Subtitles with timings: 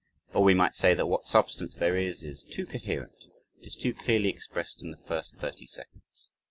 [0.33, 3.25] Or we might say that what substance there is, is "too coherent"
[3.59, 6.31] it is too clearly expressed in the first thirty seconds.